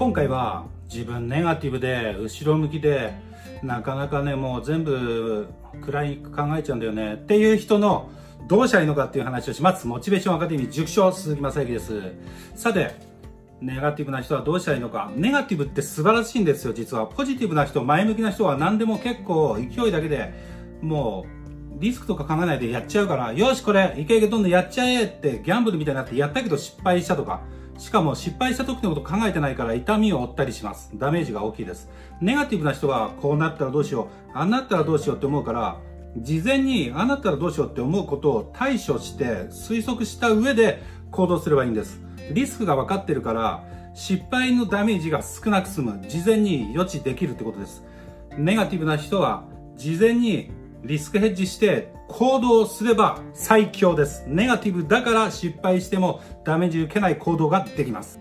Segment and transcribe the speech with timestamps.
[0.00, 3.12] 今回は自分ネガティブで後ろ向きで
[3.62, 5.46] なかなかねもう全部
[5.82, 8.08] 暗い考えちゃうんだよねっていう人の
[8.48, 9.86] どうしたらいいのかっていう話をします。
[9.86, 12.14] モチベーションアカデミー塾長鈴木正幸です。
[12.54, 12.94] さて
[13.60, 15.12] ネガティブな人はどうしたらいいのか。
[15.16, 20.32] ネガティブって素晴らしいんですよ実はポジティブな人前向きな人は何でも結構勢いだけで
[20.80, 21.26] も
[21.76, 27.42] うリスクとか考えないでやっちゃうからよしこれいけいけどんどんやっちゃえってギャンブルみたいになってやったけど失敗したとか。
[27.80, 30.90] しかも失敗した時のこと考えてないから痛みを負ったりします。
[30.96, 31.88] ダメージが大きいです。
[32.20, 35.78] ネガティブな人はこうなったらどうしよう、ああなったらどうしようって思うから、
[36.18, 42.02] 事前にああなったらどうしようって思うことを対処して推測した上で行動すればいいんです。
[42.32, 46.04] リスクが分かってるから失敗のダメージが少なく済む。
[46.06, 47.82] 事前に予知できるってことです。
[48.36, 49.44] ネガティブな人は
[49.76, 50.50] 事前に
[50.82, 54.24] リスクヘッジして行動すれば最強です。
[54.26, 58.20] ネガティブだから失敗してもダメージ受けない行動ができます。